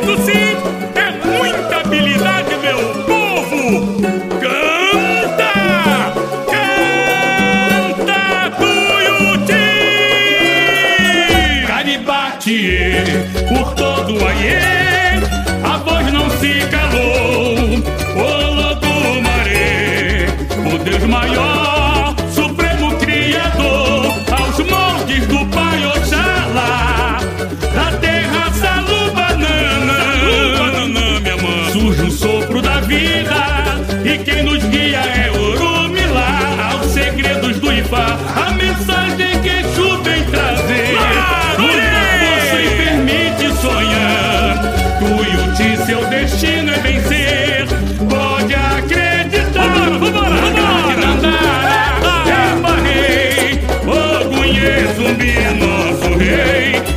[0.00, 0.56] Isto sim
[0.94, 3.58] é muita habilidade, meu povo!
[4.40, 5.54] Canta!
[7.96, 8.20] Canta,
[8.58, 9.66] Tuiuti!
[11.66, 12.58] Caribate,
[13.48, 14.60] por todo o Aie,
[15.64, 17.54] a voz não se calou.
[18.16, 18.20] O
[18.54, 20.26] lodo maré,
[20.72, 21.55] o Deus maior,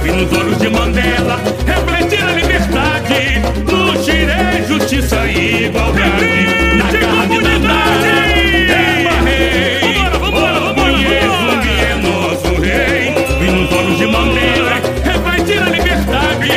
[0.03, 3.39] E nos olhos de Mandela, refletir a liberdade.
[3.69, 6.75] No xiré, justiça e igualdade.
[6.77, 9.97] Na garra de Dandara, é rei.
[10.69, 11.19] Ogunhê,
[11.85, 13.13] é nosso rei.
[13.41, 16.49] E nos olhos de Mandela, refletir a liberdade.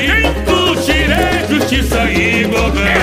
[0.46, 3.01] No xiré, justiça e igualdade.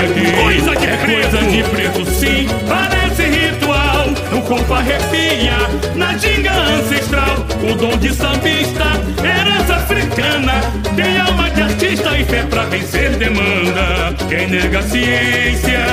[4.50, 5.56] Corpo arrepia
[5.94, 7.36] na ginga ancestral.
[7.62, 8.84] O dom de sambista,
[9.22, 10.54] herança africana.
[10.96, 14.12] Tem alma de artista e fé pra vencer demanda.
[14.28, 15.86] Quem nega a ciência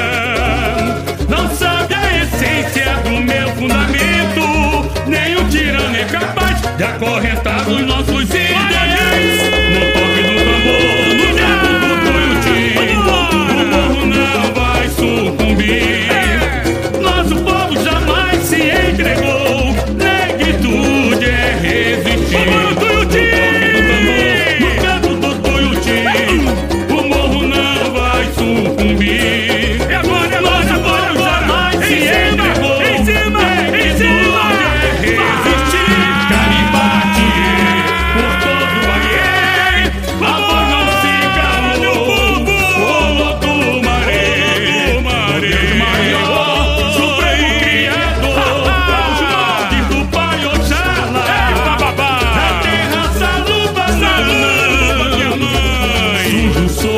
[1.30, 5.08] não sabe a essência do meu fundamento.
[5.08, 8.17] Nem o tirano é capaz de acorrentar os nossos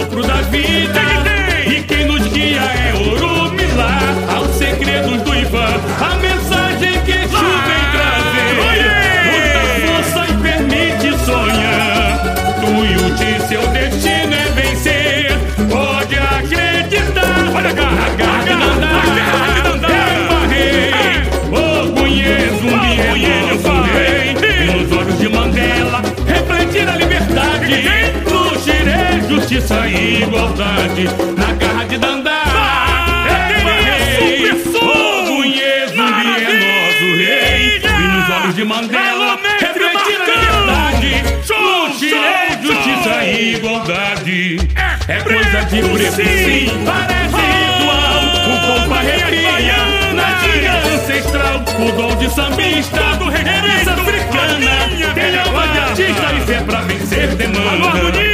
[0.09, 1.01] sopro da vida.
[1.67, 3.99] E quem nos guia é Orumilá.
[4.35, 8.55] Aos segredos do Ivan, a mensagem que Exu vem trazer.
[9.29, 12.09] Muita força e permite sonhar.
[12.59, 15.37] Tuiuti, seu destino é vencer.
[15.69, 17.55] Pode acreditar.
[17.55, 19.29] Olha cá, de Dandara.
[24.51, 27.98] É nos olhos de Mandela, refletir a liberdade.
[29.59, 31.03] Justiça e igualdade.
[31.35, 32.39] Na garra de Dandara.
[33.27, 33.57] É
[34.07, 34.51] rei.
[34.51, 37.81] Ogunhê, zumbi é nosso rei.
[37.83, 41.11] E nos olhos de Mandela, refletir a liberdade.
[41.99, 44.59] Xiré, justiça e igualdade.
[45.09, 48.21] É coisa de preto, sim, parece ritual.
[48.47, 49.75] O corpo arrepia
[50.95, 51.65] ancestral.
[51.79, 53.01] O dom de sambista,
[53.45, 55.13] herança africana.
[55.13, 58.28] Tem alma de artista e fé pra vencer demanda.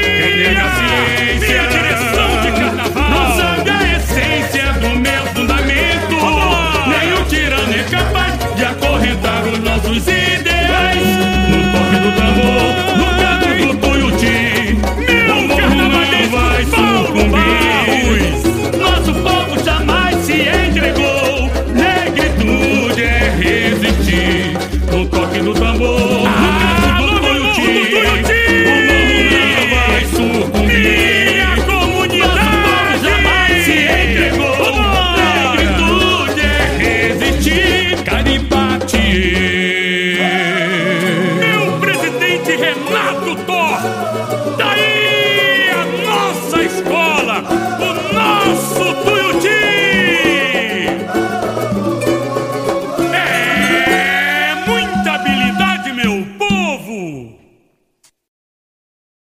[42.96, 43.95] Renato Torres!